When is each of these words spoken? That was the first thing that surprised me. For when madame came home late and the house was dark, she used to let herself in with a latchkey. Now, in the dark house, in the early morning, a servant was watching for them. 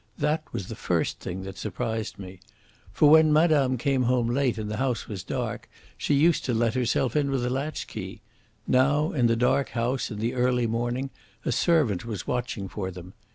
That 0.17 0.43
was 0.51 0.67
the 0.67 0.73
first 0.75 1.19
thing 1.19 1.43
that 1.43 1.59
surprised 1.59 2.17
me. 2.17 2.39
For 2.91 3.07
when 3.07 3.31
madame 3.31 3.77
came 3.77 4.01
home 4.01 4.27
late 4.29 4.57
and 4.57 4.67
the 4.67 4.77
house 4.77 5.07
was 5.07 5.21
dark, 5.23 5.69
she 5.95 6.15
used 6.15 6.43
to 6.45 6.55
let 6.55 6.73
herself 6.73 7.15
in 7.15 7.29
with 7.29 7.45
a 7.45 7.51
latchkey. 7.51 8.23
Now, 8.65 9.11
in 9.11 9.27
the 9.27 9.35
dark 9.35 9.69
house, 9.77 10.09
in 10.09 10.17
the 10.17 10.33
early 10.33 10.65
morning, 10.65 11.11
a 11.45 11.51
servant 11.51 12.03
was 12.03 12.25
watching 12.25 12.67
for 12.67 12.89
them. 12.89 13.13